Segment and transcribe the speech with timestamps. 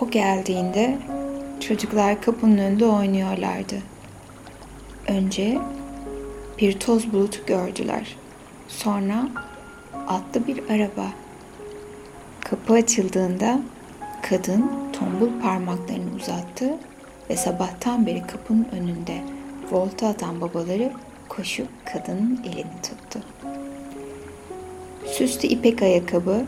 [0.00, 0.98] O geldiğinde
[1.60, 3.82] çocuklar kapının önünde oynuyorlardı.
[5.08, 5.58] Önce
[6.58, 8.16] bir toz bulutu gördüler.
[8.68, 9.28] Sonra
[10.08, 11.06] atlı bir araba.
[12.40, 13.60] Kapı açıldığında
[14.22, 16.74] kadın tombul parmaklarını uzattı
[17.30, 19.22] ve sabahtan beri kapının önünde
[19.70, 20.92] volta atan babaları
[21.28, 23.20] koşup kadının elini tuttu.
[25.06, 26.44] Süslü ipek ayakkabı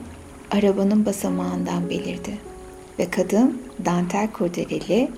[0.51, 2.48] arabanın basamağından belirdi
[2.99, 5.11] ve kadın dantel kurdeleli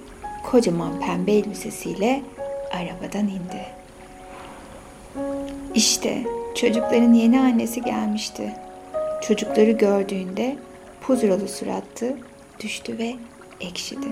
[0.51, 2.23] kocaman pembe elbisesiyle
[2.73, 3.67] arabadan indi.
[5.75, 8.55] İşte çocukların yeni annesi gelmişti.
[9.23, 10.57] Çocukları gördüğünde
[11.01, 12.17] pudralı suratlı
[12.61, 13.15] düştü ve
[13.61, 14.09] ekşidi.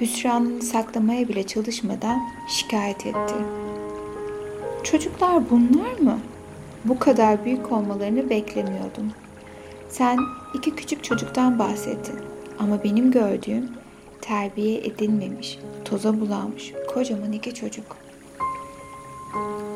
[0.00, 3.34] Hüsranını saklamaya bile çalışmadan şikayet etti.
[4.84, 6.18] Çocuklar bunlar mı?
[6.84, 9.12] Bu kadar büyük olmalarını beklemiyordum.
[9.88, 10.18] Sen
[10.54, 13.68] iki küçük çocuktan bahsettin ama benim gördüğüm
[14.20, 17.96] terbiye edilmemiş, toza bulanmış kocaman iki çocuk.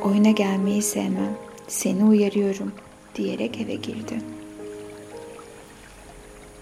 [0.05, 1.37] Oyuna gelmeyi sevmem,
[1.69, 2.73] seni uyarıyorum
[3.15, 4.23] diyerek eve girdi.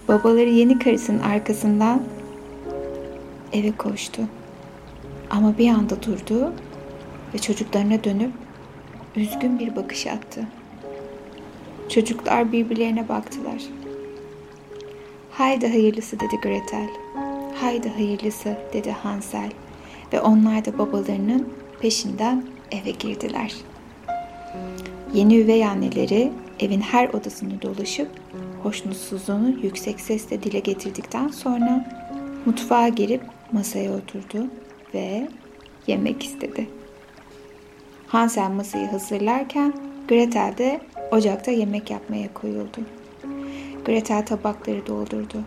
[0.07, 2.03] Babaları yeni karısının arkasından
[3.53, 4.21] eve koştu.
[5.29, 6.53] Ama bir anda durdu
[7.33, 8.31] ve çocuklarına dönüp
[9.15, 10.47] üzgün bir bakış attı.
[11.89, 13.63] Çocuklar birbirlerine baktılar.
[15.37, 16.89] Haydi hayırlısı dedi Gretel.
[17.55, 19.51] Haydi hayırlısı dedi Hansel
[20.13, 23.53] ve onlar da babalarının peşinden eve girdiler.
[25.13, 28.09] Yeni üvey anneleri evin her odasını dolaşıp
[28.63, 31.85] hoşnutsuzluğunu yüksek sesle dile getirdikten sonra
[32.45, 34.47] mutfağa girip masaya oturdu
[34.93, 35.27] ve
[35.87, 36.67] yemek istedi.
[38.07, 39.73] Hansel masayı hazırlarken
[40.07, 42.96] Gretel de ocakta yemek yapmaya koyuldu.
[43.87, 45.43] Gretel tabakları doldurdu.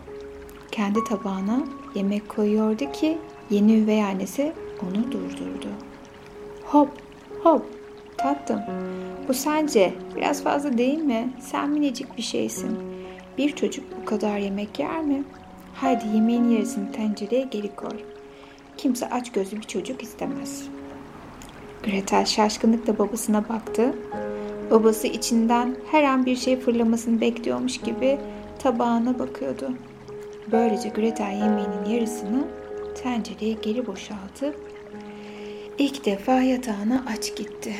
[0.71, 1.63] Kendi tabağına
[1.95, 3.17] yemek koyuyordu ki
[3.49, 5.67] yeni üvey annesi onu durdurdu.
[6.63, 6.89] Hop
[7.43, 7.65] hop
[8.17, 8.61] tatlım
[9.27, 11.33] bu sence biraz fazla değil mi?
[11.39, 12.77] Sen minicik bir şeysin.
[13.37, 15.23] Bir çocuk bu kadar yemek yer mi?
[15.75, 17.99] Haydi yemeğin yarısını tencereye geri koy.
[18.77, 20.63] Kimse aç gözlü bir çocuk istemez.
[21.83, 23.93] Gretel şaşkınlıkla babasına baktı.
[24.71, 28.19] Babası içinden her an bir şey fırlamasını bekliyormuş gibi
[28.63, 29.71] tabağına bakıyordu.
[30.51, 32.47] Böylece Gretel yemeğinin yarısını
[33.03, 34.55] tencereye geri boşaltıp
[35.77, 37.75] ilk defa yatağına aç gitti.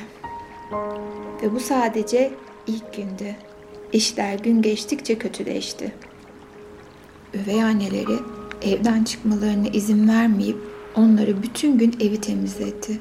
[1.44, 2.32] Ve bu sadece
[2.68, 3.36] ilk gündü.
[3.94, 5.96] İşler gün geçtikçe kötüleşti.
[7.34, 8.16] Üvey anneleri
[8.62, 10.58] evden çıkmalarına izin vermeyip
[10.96, 13.00] onları bütün gün evi temizletti.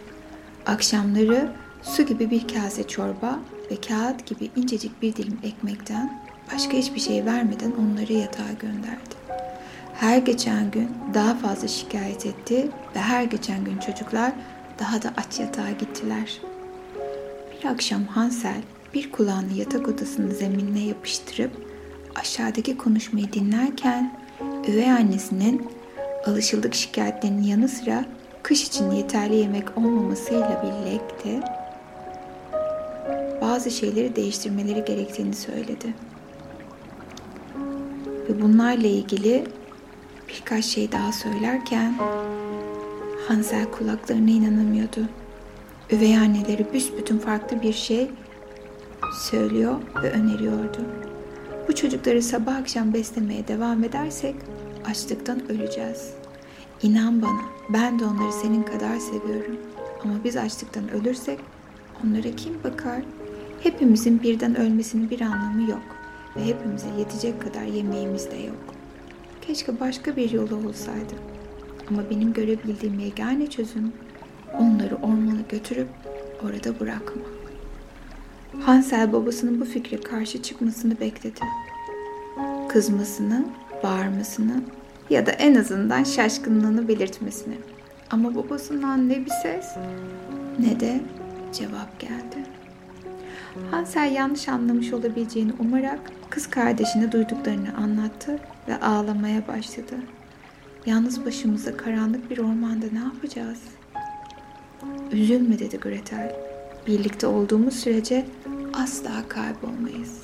[0.66, 1.52] Akşamları
[1.82, 3.38] su gibi bir kase çorba
[3.70, 6.19] ve kağıt gibi incecik bir dilim ekmekten
[6.54, 9.14] başka hiçbir şey vermeden onları yatağa gönderdi.
[9.94, 14.32] Her geçen gün daha fazla şikayet etti ve her geçen gün çocuklar
[14.78, 16.40] daha da aç yatağa gittiler.
[17.52, 18.62] Bir akşam Hansel
[18.94, 21.50] bir kulağını yatak odasının zeminine yapıştırıp
[22.14, 24.18] aşağıdaki konuşmayı dinlerken
[24.68, 25.66] üvey annesinin
[26.26, 28.04] alışıldık şikayetlerinin yanı sıra
[28.42, 31.40] kış için yeterli yemek olmamasıyla birlikte
[33.40, 35.94] bazı şeyleri değiştirmeleri gerektiğini söyledi.
[38.30, 39.44] Ve bunlarla ilgili
[40.28, 41.94] birkaç şey daha söylerken
[43.28, 45.00] Hansel kulaklarına inanamıyordu.
[45.92, 48.10] Üvey anneleri büsbütün farklı bir şey
[49.30, 50.78] söylüyor ve öneriyordu.
[51.68, 54.34] Bu çocukları sabah akşam beslemeye devam edersek
[54.86, 56.14] açlıktan öleceğiz.
[56.82, 59.56] İnan bana ben de onları senin kadar seviyorum.
[60.04, 61.38] Ama biz açlıktan ölürsek
[62.04, 63.02] onlara kim bakar?
[63.62, 65.99] Hepimizin birden ölmesinin bir anlamı yok
[66.36, 68.74] ve hepimize yetecek kadar yemeğimiz de yok.
[69.42, 71.14] Keşke başka bir yolu olsaydı.
[71.90, 73.92] Ama benim görebildiğim yegane çözüm
[74.58, 75.88] onları ormana götürüp
[76.44, 77.22] orada bırakma.
[78.60, 81.40] Hansel babasının bu fikre karşı çıkmasını bekledi.
[82.68, 83.44] Kızmasını,
[83.82, 84.62] bağırmasını
[85.10, 87.54] ya da en azından şaşkınlığını belirtmesini.
[88.10, 89.76] Ama babasından ne bir ses
[90.58, 91.00] ne de
[91.52, 92.46] cevap geldi.
[93.70, 96.00] Hansel yanlış anlamış olabileceğini umarak
[96.30, 98.38] kız kardeşine duyduklarını anlattı
[98.68, 99.94] ve ağlamaya başladı.
[100.86, 103.58] Yalnız başımıza karanlık bir ormanda ne yapacağız?
[105.12, 106.36] Üzülme dedi Gretel.
[106.86, 108.26] Birlikte olduğumuz sürece
[108.74, 110.22] asla kaybolmayız.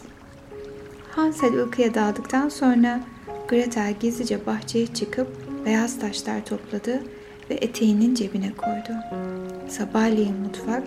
[1.11, 3.00] Hansel uykuya daldıktan sonra
[3.49, 5.28] Gretel gizlice bahçeye çıkıp
[5.64, 7.02] beyaz taşlar topladı
[7.50, 8.99] ve eteğinin cebine koydu.
[9.69, 10.82] Sabahleyin mutfak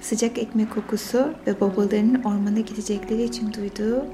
[0.00, 4.04] sıcak ekmek kokusu ve babalarının ormana gidecekleri için duyduğu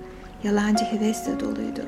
[0.45, 1.83] yalancı hevesle doluydu.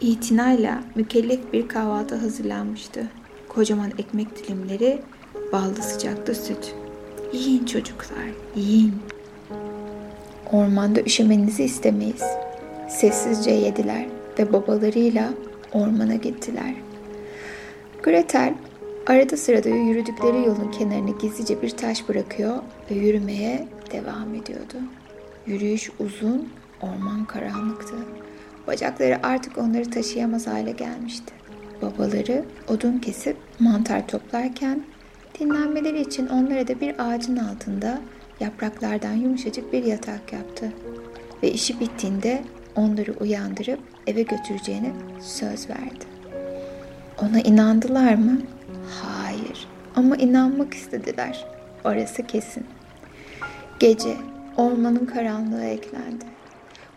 [0.00, 3.06] İtinayla mükellef bir kahvaltı hazırlanmıştı.
[3.48, 5.02] Kocaman ekmek dilimleri,
[5.52, 6.74] ballı sıcaklı süt.
[7.32, 8.26] Yiyin çocuklar,
[8.56, 8.94] yiyin.
[10.52, 12.22] Ormanda üşümenizi istemeyiz.
[12.88, 14.06] Sessizce yediler
[14.38, 15.30] ve babalarıyla
[15.72, 16.74] ormana gittiler.
[18.02, 18.54] Gretel
[19.06, 22.56] arada sırada yürüdükleri yolun kenarına gizlice bir taş bırakıyor
[22.90, 24.76] ve yürümeye devam ediyordu.
[25.46, 26.48] Yürüyüş uzun,
[26.82, 27.94] orman karanlıktı.
[28.66, 31.34] Bacakları artık onları taşıyamaz hale gelmişti.
[31.82, 34.84] Babaları odun kesip mantar toplarken
[35.40, 38.00] dinlenmeleri için onlara da bir ağacın altında
[38.40, 40.72] yapraklardan yumuşacık bir yatak yaptı.
[41.42, 42.42] Ve işi bittiğinde
[42.76, 46.09] onları uyandırıp eve götüreceğine söz verdi.
[47.22, 48.38] Ona inandılar mı?
[49.02, 49.68] Hayır.
[49.96, 51.46] Ama inanmak istediler.
[51.84, 52.66] Orası kesin.
[53.78, 54.16] Gece
[54.56, 56.24] ormanın karanlığı eklendi.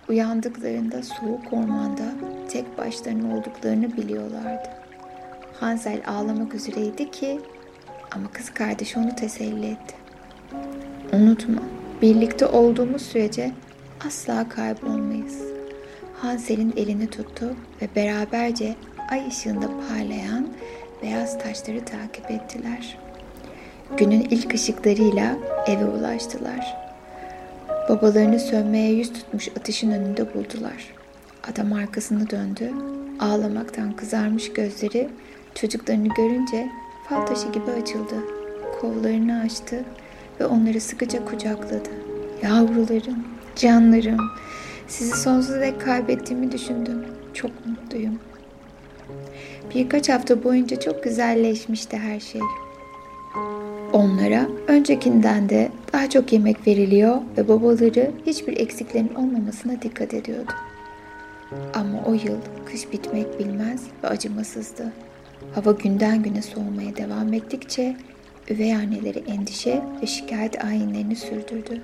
[0.10, 2.04] Uyandıklarında soğuk ormanda
[2.50, 4.70] tek başlarına olduklarını biliyorlardı.
[5.60, 7.40] Hansel ağlamak üzereydi ki
[8.12, 9.96] ama kız kardeşi onu teselli etti.
[11.14, 11.62] Unutma,
[12.02, 13.52] birlikte olduğumuz sürece
[14.08, 15.42] asla kaybolmayız.
[16.22, 18.76] Hansel'in elini tuttu ve beraberce
[19.14, 20.48] ay ışığında parlayan
[21.02, 22.98] beyaz taşları takip ettiler.
[23.98, 25.38] Günün ilk ışıklarıyla
[25.68, 26.78] eve ulaştılar.
[27.90, 30.94] Babalarını sönmeye yüz tutmuş ateşin önünde buldular.
[31.52, 32.72] Adam arkasını döndü.
[33.20, 35.10] Ağlamaktan kızarmış gözleri
[35.56, 36.70] çocuklarını görünce
[37.10, 38.16] fal taşı gibi açıldı.
[38.82, 39.84] Kollarını açtı
[40.40, 41.90] ve onları sıkıca kucakladı.
[42.44, 44.20] Yavrularım, canlarım,
[44.88, 47.06] sizi sonsuza dek kaybettiğimi düşündüm.
[47.34, 48.20] Çok mutluyum.
[49.76, 52.42] Birkaç hafta boyunca çok güzelleşmişti her şey.
[53.94, 60.52] Onlara öncekinden de daha çok yemek veriliyor ve babaları hiçbir eksiklerin olmamasına dikkat ediyordu.
[61.74, 64.94] Ama o yıl kış bitmek bilmez ve acımasızdı.
[65.56, 67.98] Hava günden güne soğumaya devam ettikçe
[68.50, 71.82] üvey anneleri endişe ve şikayet ayinlerini sürdürdü.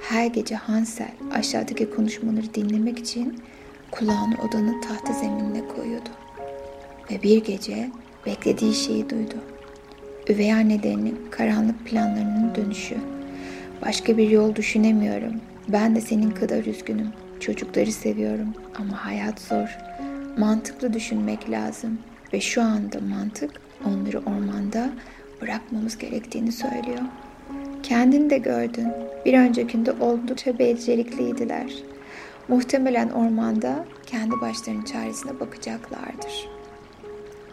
[0.00, 3.42] Her gece Hansel aşağıdaki konuşmaları dinlemek için
[3.90, 6.10] kulağını odanın tahta zeminine koyuyordu.
[7.10, 7.90] Ve bir gece
[8.26, 9.34] beklediği şeyi duydu.
[10.28, 12.96] Üvey annelerinin karanlık planlarının dönüşü.
[13.86, 15.40] Başka bir yol düşünemiyorum.
[15.68, 17.08] Ben de senin kadar üzgünüm.
[17.40, 19.78] Çocukları seviyorum ama hayat zor.
[20.38, 21.98] Mantıklı düşünmek lazım
[22.32, 23.50] ve şu anda mantık
[23.84, 24.90] onları ormanda
[25.42, 27.02] bırakmamız gerektiğini söylüyor.
[27.82, 28.88] Kendini de gördün.
[29.24, 31.72] Bir öncekinde oldukça becerikliydiler.
[32.48, 36.53] Muhtemelen ormanda kendi başlarının çaresine bakacaklardır.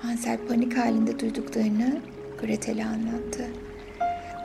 [0.01, 1.97] Hansel panik halinde duyduklarını
[2.41, 3.45] Gretel'e anlattı.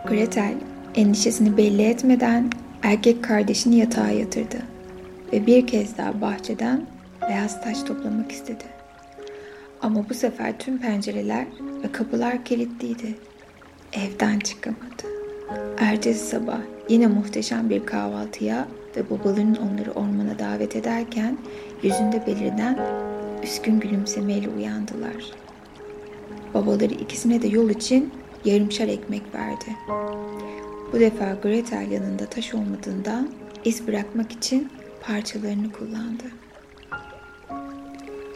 [0.08, 0.54] Gretel
[0.94, 2.50] endişesini belli etmeden
[2.82, 4.58] erkek kardeşini yatağa yatırdı
[5.32, 6.86] ve bir kez daha bahçeden
[7.28, 8.64] beyaz taş toplamak istedi.
[9.82, 11.46] Ama bu sefer tüm pencereler
[11.82, 13.14] ve kapılar kilitliydi.
[13.92, 15.06] Evden çıkamadı.
[15.78, 21.38] Ertesi sabah yine muhteşem bir kahvaltıya ve babalarının onları ormana davet ederken
[21.82, 22.78] yüzünde belirden
[23.42, 25.45] üskün gülümsemeyle uyandılar.
[26.54, 28.12] Babaları ikisine de yol için
[28.44, 29.76] yarımşar ekmek verdi.
[30.92, 33.28] Bu defa Gretel yanında taş olmadığından
[33.64, 34.72] iz bırakmak için
[35.02, 36.24] parçalarını kullandı.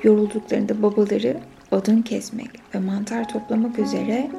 [0.02, 1.40] Yorulduklarında babaları
[1.70, 4.30] odun kesmek ve mantar toplamak üzere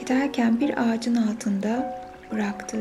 [0.00, 2.00] giderken bir ağacın altında
[2.32, 2.78] bıraktı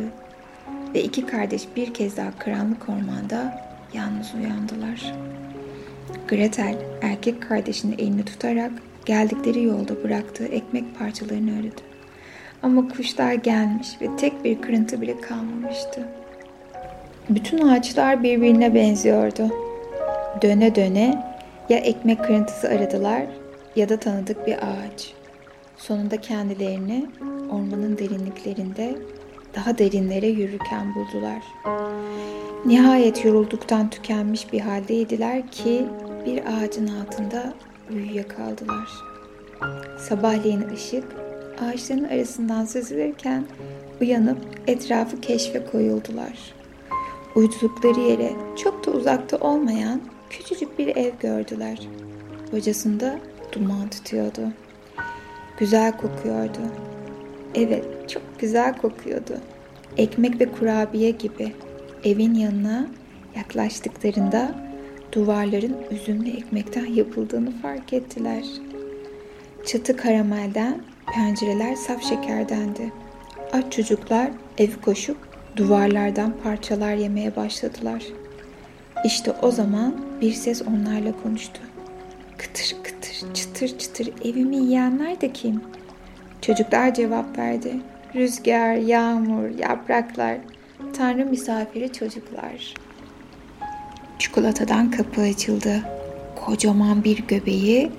[0.94, 3.62] ve iki kardeş bir kez daha karanlık ormanda
[3.94, 5.14] yalnız uyandılar.
[6.28, 8.72] Gretel erkek kardeşinin elini tutarak
[9.10, 11.82] geldikleri yolda bıraktığı ekmek parçalarını aradı.
[12.64, 16.08] Ama kuşlar gelmiş ve tek bir kırıntı bile kalmamıştı.
[17.30, 19.50] Bütün ağaçlar birbirine benziyordu.
[20.42, 21.36] Döne döne
[21.70, 23.22] ya ekmek kırıntısı aradılar
[23.76, 25.14] ya da tanıdık bir ağaç.
[25.78, 27.06] Sonunda kendilerini
[27.52, 28.96] ormanın derinliklerinde
[29.56, 31.44] daha derinlere yürürken buldular.
[32.66, 35.86] Nihayet yorulduktan tükenmiş bir haldeydiler ki
[36.26, 37.54] bir ağacın altında
[37.90, 38.90] uyuyakaldılar.
[39.98, 41.04] Sabahleyin ışık
[41.62, 43.46] ağaçların arasından süzülürken
[44.02, 46.54] uyanıp etrafı keşfe koyuldular.
[47.36, 48.32] Uydukları yere
[48.64, 51.80] çok da uzakta olmayan küçücük bir ev gördüler.
[52.54, 53.20] Bacasında
[53.52, 54.42] duman tutuyordu.
[55.60, 56.60] Güzel kokuyordu.
[57.56, 59.38] Evet, çok güzel kokuyordu.
[59.98, 61.54] Ekmek ve kurabiye gibi.
[62.04, 62.88] Evin yanına
[63.36, 64.69] yaklaştıklarında
[65.12, 68.44] duvarların üzümlü ekmekten yapıldığını fark ettiler.
[69.66, 70.82] Çatı karamelden,
[71.14, 72.94] pencereler saf şekerdendi.
[73.54, 75.18] Aç çocuklar ev koşup
[75.56, 78.04] duvarlardan parçalar yemeye başladılar.
[79.06, 81.62] İşte o zaman bir ses onlarla konuştu.
[82.38, 85.62] Kıtır kıtır, çıtır çıtır evimi yiyenler de kim?
[86.42, 87.76] Çocuklar cevap verdi.
[88.16, 90.38] Rüzgar, yağmur, yapraklar,
[90.94, 92.74] Tanrı misafiri çocuklar.
[94.20, 95.84] Çikolatadan kapı açıldı.
[96.46, 97.92] Kocaman bir göbeği,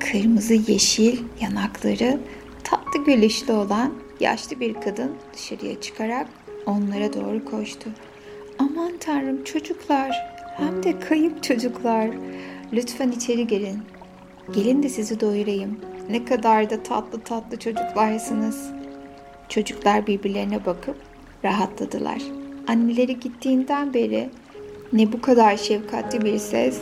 [0.00, 2.20] kırmızı yeşil yanakları,
[2.64, 6.26] tatlı gülüşlü olan yaşlı bir kadın dışarıya çıkarak
[6.66, 7.90] onlara doğru koştu.
[8.58, 10.10] Aman tanrım çocuklar,
[10.56, 12.10] hem de kayıp çocuklar.
[12.72, 13.78] Lütfen içeri gelin.
[14.54, 15.80] Gelin de sizi doyurayım.
[16.10, 18.70] Ne kadar da tatlı tatlı çocuklarsınız.
[19.48, 20.96] Çocuklar birbirlerine bakıp
[21.44, 22.22] rahatladılar.
[22.68, 24.30] Anneleri gittiğinden beri
[24.92, 26.80] ne bu kadar şefkatli bir ses,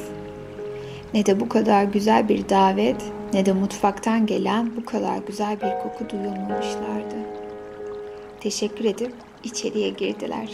[1.14, 5.70] ne de bu kadar güzel bir davet, ne de mutfaktan gelen bu kadar güzel bir
[5.82, 7.14] koku duyulmamışlardı.
[8.40, 9.12] Teşekkür edip
[9.44, 10.48] içeriye girdiler.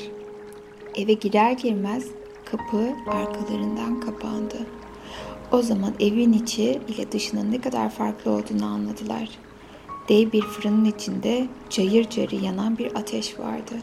[0.94, 2.06] Eve girer girmez
[2.44, 4.56] kapı arkalarından kapandı.
[5.52, 9.28] O zaman evin içi ile dışının ne kadar farklı olduğunu anladılar.
[10.08, 13.74] Dev bir fırının içinde cayır cayır yanan bir ateş vardı.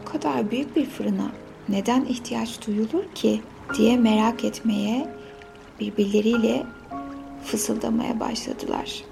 [0.00, 1.32] Bu kadar büyük bir fırına
[1.68, 3.40] neden ihtiyaç duyulur ki
[3.78, 5.08] diye merak etmeye,
[5.80, 6.66] birbirleriyle
[7.44, 9.04] fısıldamaya başladılar.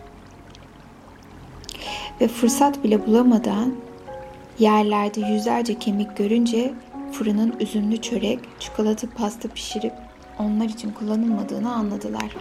[2.21, 3.75] Ve fırsat bile bulamadan
[4.59, 6.75] yerlerde yüzlerce kemik görünce
[7.13, 9.93] fırının üzümlü çörek, çikolata pasta pişirip
[10.39, 12.37] onlar için kullanılmadığını anladılar.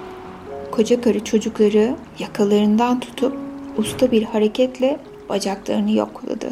[0.72, 3.38] Koca karı çocukları yakalarından tutup
[3.78, 5.00] usta bir hareketle
[5.30, 6.50] bacaklarını yokladı.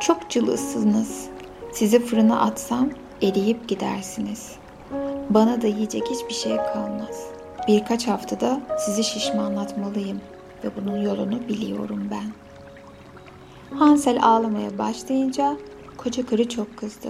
[0.00, 1.33] Çok cılızsınız.
[1.74, 2.90] Sizi fırına atsam
[3.22, 4.52] eriyip gidersiniz.
[5.30, 7.26] Bana da yiyecek hiçbir şey kalmaz.
[7.68, 10.20] Birkaç haftada sizi şişmanlatmalıyım
[10.64, 12.32] ve bunun yolunu biliyorum ben.
[13.78, 15.56] Hansel ağlamaya başlayınca
[15.96, 17.08] koca karı çok kızdı.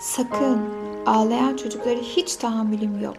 [0.00, 0.58] Sakın
[1.06, 3.16] ağlayan çocuklara hiç tahammülüm yok.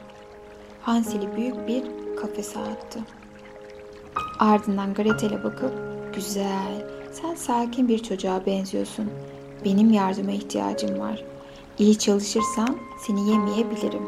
[0.81, 1.83] Hansel'i büyük bir
[2.21, 2.99] kafese attı.
[4.39, 5.73] Ardından Gretel'e bakıp
[6.15, 9.09] güzel, sen sakin bir çocuğa benziyorsun.
[9.65, 11.23] Benim yardıma ihtiyacım var.
[11.79, 12.77] İyi çalışırsan
[13.07, 14.03] seni yemeyebilirim.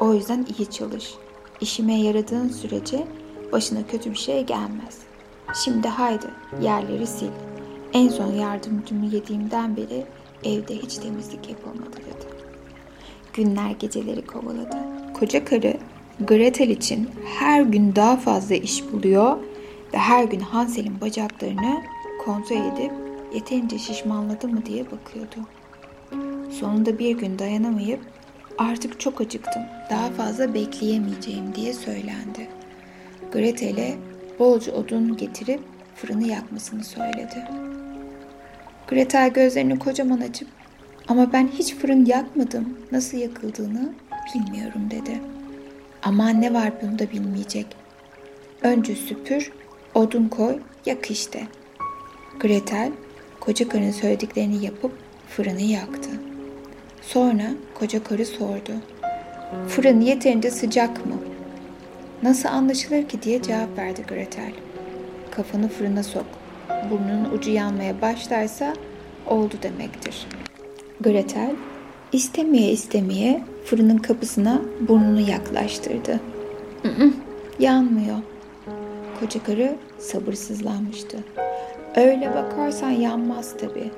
[0.00, 1.14] O yüzden iyi çalış.
[1.60, 3.06] İşime yaradığın sürece
[3.52, 4.98] başına kötü bir şey gelmez.
[5.64, 6.26] Şimdi haydi
[6.62, 7.34] yerleri sil.
[7.92, 10.06] En son yardımcımı yediğimden beri
[10.44, 12.34] evde hiç temizlik yapılmadı dedi.
[13.32, 14.76] Günler geceleri kovaladı.
[15.14, 15.76] Koca karı
[16.20, 19.36] Gretel için her gün daha fazla iş buluyor
[19.94, 21.82] ve her gün Hansel'in bacaklarını
[22.24, 23.03] kontrol edip
[23.34, 25.36] yeterince şişmanladı mı diye bakıyordu.
[26.50, 28.00] Sonunda bir gün dayanamayıp
[28.58, 32.48] artık çok acıktım, daha fazla bekleyemeyeceğim diye söylendi.
[33.32, 33.94] Gretel'e
[34.38, 35.60] bolca odun getirip
[35.96, 37.48] fırını yakmasını söyledi.
[38.88, 40.48] Gretel gözlerini kocaman açıp
[41.08, 43.92] ama ben hiç fırın yakmadım, nasıl yakıldığını
[44.34, 45.20] bilmiyorum dedi.
[46.02, 47.66] Ama ne var bunda bilmeyecek.
[48.62, 49.52] Önce süpür,
[49.94, 51.46] odun koy, yak işte.
[52.40, 52.92] Gretel
[53.44, 54.92] koca karın söylediklerini yapıp
[55.28, 56.10] fırını yaktı.
[57.02, 58.72] Sonra koca karı sordu.
[59.68, 61.16] Fırın yeterince sıcak mı?
[62.22, 64.52] Nasıl anlaşılır ki diye cevap verdi Gretel.
[65.30, 66.26] Kafanı fırına sok.
[66.90, 68.74] Burnunun ucu yanmaya başlarsa
[69.26, 70.26] oldu demektir.
[71.00, 71.50] Gretel
[72.12, 76.20] istemeye istemeye fırının kapısına burnunu yaklaştırdı.
[77.58, 78.18] yanmıyor.
[79.20, 81.18] Koca karı sabırsızlanmıştı.
[81.96, 83.90] Öyle bakarsan yanmaz tabii.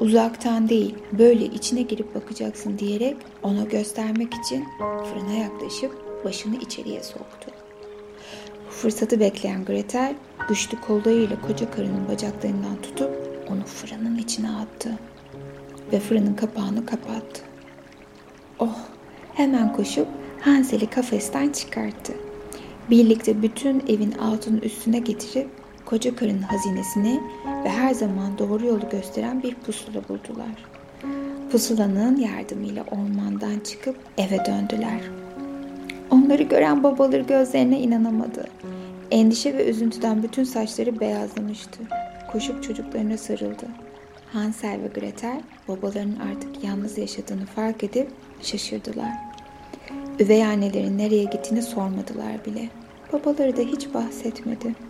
[0.00, 7.50] Uzaktan değil, böyle içine girip bakacaksın diyerek ona göstermek için fırına yaklaşıp başını içeriye soktu.
[8.70, 10.14] Fırsatı bekleyen Gretel
[10.48, 13.10] güçlü kollarıyla koca karının bacaklarından tutup
[13.50, 14.98] onu fırının içine attı
[15.92, 17.42] ve fırının kapağını kapattı.
[18.58, 18.78] Oh,
[19.34, 20.08] hemen koşup
[20.40, 22.12] Hansel'i kafesten çıkarttı.
[22.90, 25.57] Birlikte bütün evin altını üstüne getirip
[25.88, 27.20] koca karın hazinesini
[27.64, 30.64] ve her zaman doğru yolu gösteren bir pusula buldular.
[31.52, 35.00] Pusulanın yardımıyla ormandan çıkıp eve döndüler.
[36.10, 38.48] Onları gören babaları gözlerine inanamadı.
[39.10, 41.78] Endişe ve üzüntüden bütün saçları beyazlamıştı.
[42.32, 43.66] Koşup çocuklarına sarıldı.
[44.32, 48.08] Hansel ve Gretel babalarının artık yalnız yaşadığını fark edip
[48.42, 49.12] şaşırdılar.
[50.20, 52.68] Üvey annelerin nereye gittiğini sormadılar bile.
[53.12, 54.87] Babaları da hiç bahsetmedi.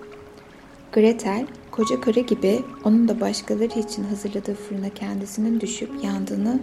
[0.93, 6.61] Gretel, koca karı gibi onun da başkaları için hazırladığı fırına kendisinin düşüp yandığını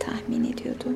[0.00, 0.92] tahmin ediyordu.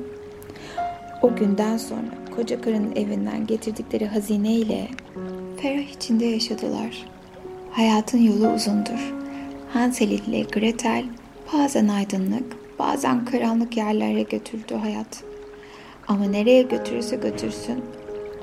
[1.21, 4.87] O günden sonra koca karının evinden getirdikleri hazine ile
[5.57, 7.05] ferah içinde yaşadılar.
[7.71, 9.13] Hayatın yolu uzundur.
[9.73, 11.05] Hansel ile Gretel
[11.53, 15.23] bazen aydınlık, bazen karanlık yerlere götürdü hayat.
[16.07, 17.83] Ama nereye götürürse götürsün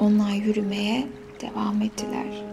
[0.01, 1.07] onlar yürümeye
[1.41, 2.48] devam ettiler.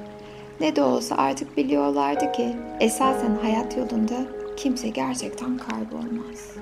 [0.59, 4.15] Ne de olsa artık biliyorlardı ki esasen hayat yolunda
[4.57, 6.55] kimse gerçekten kaybolmaz.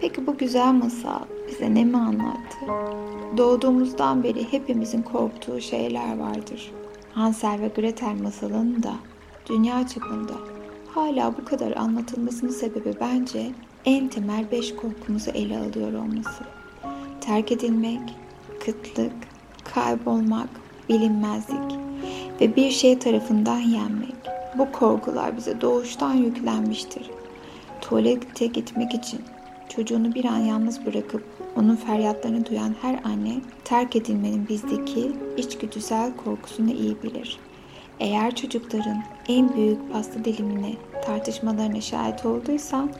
[0.00, 2.56] Peki bu güzel masal bize ne mi anlattı?
[3.36, 6.72] Doğduğumuzdan beri hepimizin korktuğu şeyler vardır.
[7.12, 8.94] Hansel ve Gretel masalının da
[9.48, 10.34] dünya çapında
[10.94, 13.50] hala bu kadar anlatılmasının sebebi bence
[13.84, 16.44] en temel beş korkumuzu ele alıyor olması.
[17.20, 18.00] Terk edilmek,
[18.64, 19.12] kıtlık,
[19.74, 20.48] kaybolmak,
[20.88, 21.78] bilinmezlik
[22.40, 24.14] ve bir şey tarafından yenmek.
[24.58, 27.10] Bu korkular bize doğuştan yüklenmiştir.
[27.80, 29.20] Tuvalete gitmek için
[29.68, 31.24] çocuğunu bir an yalnız bırakıp
[31.56, 37.38] onun feryatlarını duyan her anne terk edilmenin bizdeki içgüdüsel korkusunu iyi bilir.
[38.00, 40.76] Eğer çocukların en büyük pasta dilimini
[41.06, 42.90] tartışmalarına şahit olduysan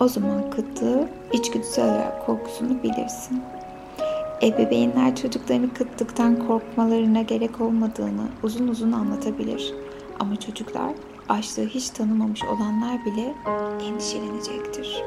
[0.00, 3.42] o zaman kıtlığı içgüdüsel olarak korkusunu bilirsin.
[4.42, 9.74] Ebeveynler çocuklarını kıtlıktan korkmalarına gerek olmadığını uzun uzun anlatabilir.
[10.20, 10.92] Ama çocuklar
[11.28, 13.34] açlığı hiç tanımamış olanlar bile
[13.88, 15.02] endişelenecektir.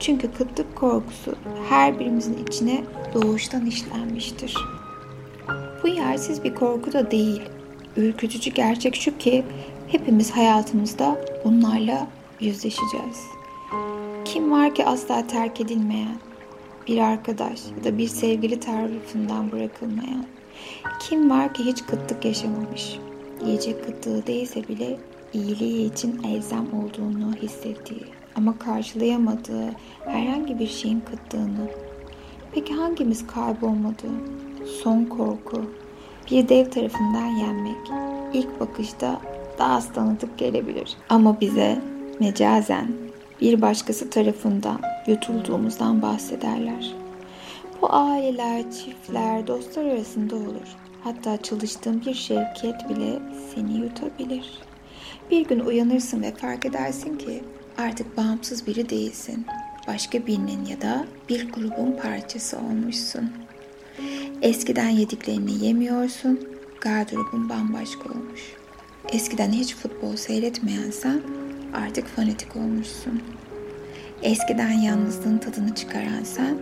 [0.00, 1.34] Çünkü kıtlık korkusu
[1.68, 2.84] her birimizin içine
[3.14, 4.56] doğuştan işlenmiştir.
[5.82, 7.42] Bu yersiz bir korku da değil.
[7.96, 9.44] Ürkütücü gerçek şu ki
[9.88, 12.06] hepimiz hayatımızda bunlarla
[12.40, 13.20] yüzleşeceğiz.
[14.24, 16.16] Kim var ki asla terk edilmeyen,
[16.86, 20.24] bir arkadaş ya da bir sevgili tarafından bırakılmayan?
[21.00, 22.98] Kim var ki hiç kıtlık yaşamamış?
[23.44, 24.98] Yiyecek kıtlığı değilse bile
[25.32, 28.04] iyiliği için elzem olduğunu hissettiği
[28.36, 29.72] ama karşılayamadığı
[30.04, 31.70] herhangi bir şeyin kıtlığını.
[32.52, 34.06] Peki hangimiz kaybolmadı?
[34.82, 35.64] Son korku,
[36.30, 37.76] bir dev tarafından yenmek.
[38.32, 39.20] İlk bakışta
[39.58, 40.96] daha az tanıdık gelebilir.
[41.08, 41.82] Ama bize
[42.20, 43.03] mecazen
[43.40, 46.94] bir başkası tarafından yutulduğumuzdan bahsederler.
[47.82, 50.76] Bu aileler, çiftler, dostlar arasında olur.
[51.04, 53.18] Hatta çalıştığın bir şirket bile
[53.54, 54.58] seni yutabilir.
[55.30, 57.42] Bir gün uyanırsın ve fark edersin ki
[57.78, 59.46] artık bağımsız biri değilsin.
[59.86, 63.32] Başka birinin ya da bir grubun parçası olmuşsun.
[64.42, 66.48] Eskiden yediklerini yemiyorsun,
[66.80, 68.40] gardırobun bambaşka olmuş.
[69.12, 71.22] Eskiden hiç futbol seyretmeyen sen
[71.74, 73.22] artık fanatik olmuşsun.
[74.22, 76.56] Eskiden yalnızlığın tadını çıkaran sen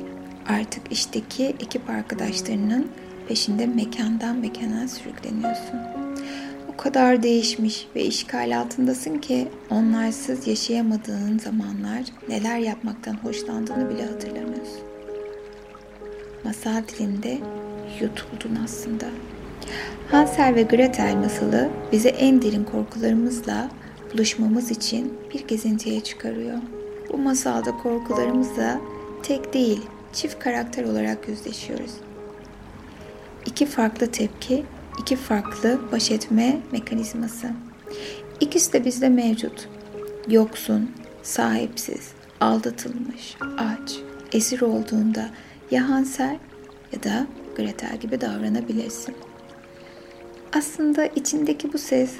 [0.48, 2.88] artık işteki ekip arkadaşlarının
[3.29, 5.79] peşinde mekandan mekana sürükleniyorsun.
[6.72, 14.83] O kadar değişmiş ve işgal altındasın ki onlarsız yaşayamadığın zamanlar neler yapmaktan hoşlandığını bile hatırlamıyorsun.
[16.44, 17.38] Masal dilinde
[18.01, 19.07] yutuldun aslında.
[20.11, 23.70] Hansel ve Gretel masalı bize en derin korkularımızla
[24.12, 26.59] buluşmamız için bir gezintiye çıkarıyor.
[27.12, 28.81] Bu masalda korkularımızla
[29.22, 29.81] tek değil,
[30.12, 31.92] çift karakter olarak yüzleşiyoruz.
[33.46, 34.64] İki farklı tepki,
[35.01, 37.51] iki farklı baş etme mekanizması.
[38.40, 39.68] İkisi de bizde mevcut.
[40.29, 40.90] Yoksun,
[41.22, 43.92] sahipsiz, aldatılmış, aç,
[44.33, 45.31] esir olduğunda
[45.70, 46.38] ya Hansel
[46.92, 49.14] ya da Gretel gibi davranabilirsin.
[50.53, 52.11] Aslında içindeki bu ses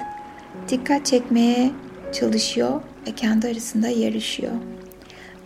[0.69, 1.71] dikkat çekmeye
[2.11, 4.53] çalışıyor ve kendi arasında yarışıyor.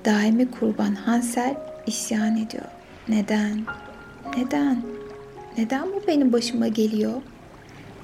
[0.06, 1.56] Daimi kurban Hansel
[1.88, 2.66] isyan ediyor.
[3.10, 3.60] Neden?
[4.38, 4.82] Neden?
[5.58, 7.14] Neden bu benim başıma geliyor?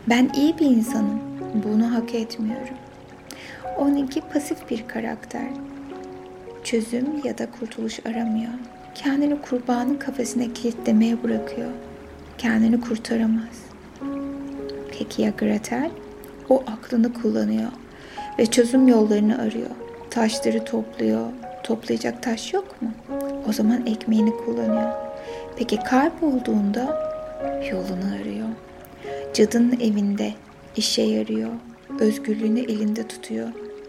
[0.09, 1.21] Ben iyi bir insanım.
[1.53, 2.75] Bunu hak etmiyorum.
[3.77, 5.47] Onunki pasif bir karakter.
[6.63, 8.53] Çözüm ya da kurtuluş aramıyor.
[8.95, 11.71] Kendini kurbanın kafesine kilitlemeye bırakıyor.
[12.37, 13.63] Kendini kurtaramaz.
[14.91, 15.91] Peki ya Gretel?
[16.49, 17.71] O aklını kullanıyor
[18.39, 19.69] ve çözüm yollarını arıyor.
[20.09, 21.27] Taşları topluyor.
[21.63, 22.91] Toplayacak taş yok mu?
[23.49, 24.91] O zaman ekmeğini kullanıyor.
[25.55, 27.13] Peki kaybolduğunda
[27.71, 28.47] yolunu arıyor.
[29.33, 30.33] Cadının evinde
[30.75, 31.49] işe yarıyor.
[31.99, 33.47] Özgürlüğünü elinde tutuyor.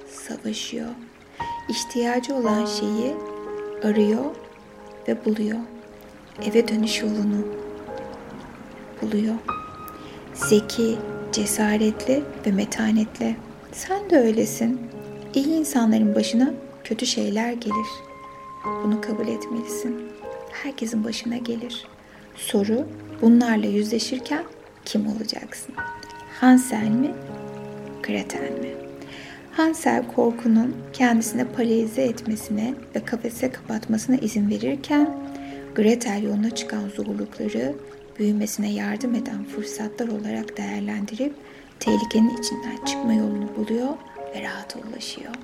[0.08, 0.88] Savaşıyor.
[1.68, 3.14] İhtiyacı olan şeyi
[3.84, 4.24] arıyor
[5.08, 5.58] ve buluyor.
[6.42, 7.46] Eve dönüş yolunu
[9.02, 9.34] buluyor.
[10.34, 10.96] Zeki,
[11.34, 13.36] cesaretli ve metanetli.
[13.72, 14.80] Sen de öylesin.
[15.34, 17.86] İyi insanların başına kötü şeyler gelir.
[18.84, 19.96] Bunu kabul etmelisin.
[20.52, 21.86] Herkesin başına gelir.
[22.36, 22.86] Soru
[23.22, 24.44] bunlarla yüzleşirken
[24.84, 25.74] kim olacaksın?
[26.40, 27.10] Hansel mi?
[28.02, 28.74] Gretel mi?
[29.52, 35.16] Hansel korkunun kendisine paralize etmesine ve kafese kapatmasına izin verirken
[35.74, 37.74] Gretel yoluna çıkan zorlukları
[38.18, 41.34] büyümesine yardım eden fırsatlar olarak değerlendirip
[41.80, 43.88] tehlikenin içinden çıkma yolunu buluyor
[44.34, 45.34] ve rahata ulaşıyor.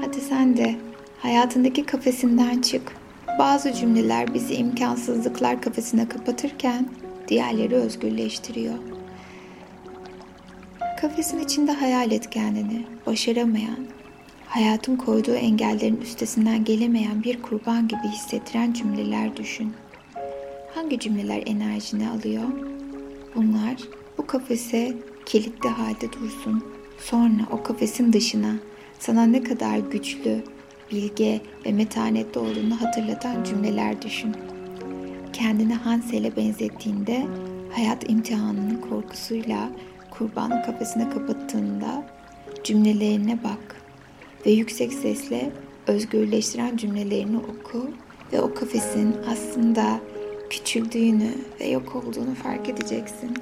[0.00, 0.76] Hadi sen de
[1.18, 2.92] hayatındaki kafesinden çık.
[3.38, 6.88] Bazı cümleler bizi imkansızlıklar kafesine kapatırken
[7.28, 8.74] diğerleri özgürleştiriyor.
[11.00, 13.86] Kafesin içinde hayal et kendini, başaramayan,
[14.46, 19.72] hayatın koyduğu engellerin üstesinden gelemeyen bir kurban gibi hissettiren cümleler düşün.
[20.76, 22.48] Hangi cümleler enerjini alıyor?
[23.34, 23.76] Bunlar
[24.18, 24.94] bu kafese
[25.26, 26.64] kilitli halde dursun.
[26.98, 28.54] Sonra o kafesin dışına
[28.98, 30.44] sana ne kadar güçlü,
[30.90, 34.34] bilge ve metanetli olduğunu hatırlatan cümleler düşün.
[35.32, 37.26] Kendini Hansel'e benzettiğinde
[37.72, 39.68] hayat imtihanının korkusuyla
[40.10, 42.06] kurbanın kafesine kapattığında
[42.64, 43.82] cümlelerine bak
[44.46, 45.52] ve yüksek sesle
[45.86, 47.90] özgürleştiren cümlelerini oku
[48.32, 50.00] ve o kafesin aslında
[50.50, 51.30] küçüldüğünü
[51.60, 53.38] ve yok olduğunu fark edeceksin.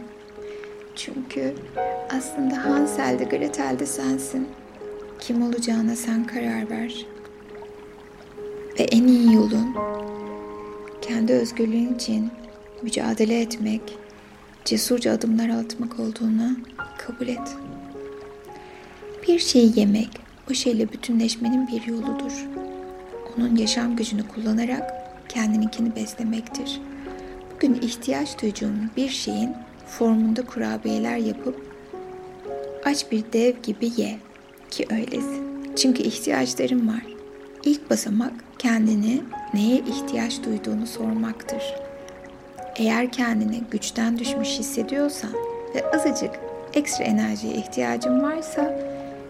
[0.96, 1.54] Çünkü
[2.16, 4.48] aslında Hansel de Gretel de sensin.
[5.20, 7.06] Kim olacağına sen karar ver.
[8.78, 9.74] Ve en iyi yolun
[11.02, 12.30] kendi özgürlüğün için
[12.82, 13.82] mücadele etmek,
[14.64, 16.56] cesurca adımlar atmak olduğunu
[16.98, 17.56] kabul et.
[19.28, 20.10] Bir şeyi yemek,
[20.50, 22.46] o şeyle bütünleşmenin bir yoludur.
[23.36, 24.92] Onun yaşam gücünü kullanarak
[25.28, 26.80] kendininkini beslemektir.
[27.64, 29.53] Bugün ihtiyaç duyduğun bir şeyin
[29.87, 31.66] formunda kurabiyeler yapıp
[32.85, 34.18] aç bir dev gibi ye
[34.70, 35.44] ki öylesin.
[35.77, 37.03] Çünkü ihtiyaçların var.
[37.64, 39.22] İlk basamak kendini
[39.55, 41.62] neye ihtiyaç duyduğunu sormaktır.
[42.77, 45.33] Eğer kendini güçten düşmüş hissediyorsan
[45.74, 46.31] ve azıcık
[46.74, 48.79] ekstra enerjiye ihtiyacın varsa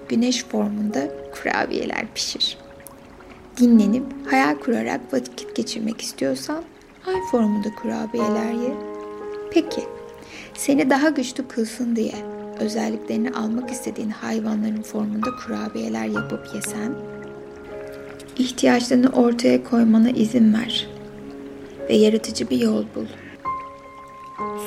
[0.08, 2.58] güneş formunda kurabiyeler pişir.
[3.56, 6.64] Dinlenip hayal kurarak vakit geçirmek istiyorsan
[7.06, 8.74] ay formunda kurabiyeler ye.
[9.50, 9.84] Peki,
[10.54, 12.14] seni daha güçlü kılsın diye
[12.60, 16.94] özelliklerini almak istediğin hayvanların formunda kurabiyeler yapıp yesen,
[18.38, 20.88] ihtiyaçlarını ortaya koymana izin ver
[21.88, 23.06] ve yaratıcı bir yol bul.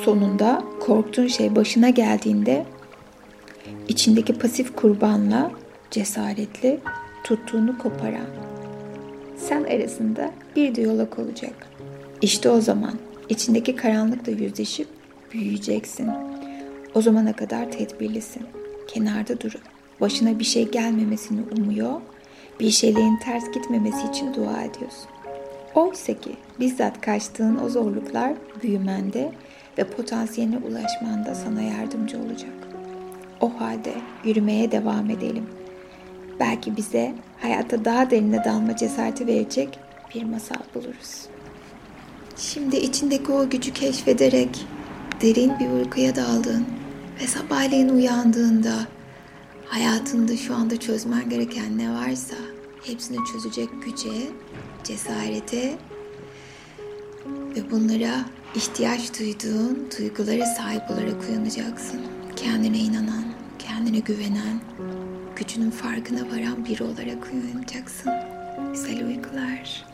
[0.04, 2.66] Sonunda korktuğun şey başına geldiğinde
[3.88, 5.50] içindeki pasif kurbanla
[5.90, 6.80] cesaretli
[7.24, 8.26] tuttuğunu koparan
[9.36, 11.77] sen arasında bir diyalog olacak.
[12.22, 12.94] İşte o zaman
[13.28, 14.88] içindeki karanlıkla yüzleşip
[15.32, 16.10] büyüyeceksin.
[16.94, 18.42] O zamana kadar tedbirlisin.
[18.88, 19.62] Kenarda durup
[20.00, 22.00] başına bir şey gelmemesini umuyor,
[22.60, 25.08] bir şeylerin ters gitmemesi için dua ediyorsun.
[25.74, 29.32] Oysa ki bizzat kaçtığın o zorluklar büyümende
[29.78, 32.52] ve potansiyeline ulaşmanda sana yardımcı olacak.
[33.40, 33.92] O halde
[34.24, 35.46] yürümeye devam edelim.
[36.40, 39.78] Belki bize hayata daha derine dalma cesareti verecek
[40.14, 41.28] bir masal buluruz.
[42.38, 44.66] Şimdi içindeki o gücü keşfederek
[45.22, 46.66] derin bir uykuya daldın
[47.20, 48.74] ve sabahleyin uyandığında
[49.66, 52.34] hayatında şu anda çözmen gereken ne varsa
[52.84, 54.28] hepsini çözecek güce,
[54.84, 55.78] cesarete
[57.26, 58.24] ve bunlara
[58.54, 62.00] ihtiyaç duyduğun duygulara sahip olarak uyanacaksın.
[62.36, 63.24] Kendine inanan,
[63.58, 64.60] kendine güvenen,
[65.36, 68.12] gücünün farkına varan biri olarak uyanacaksın.
[68.72, 69.84] Güzel uykular.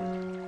[0.00, 0.45] Mm-hmm.